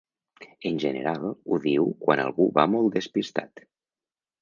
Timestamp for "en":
0.69-0.79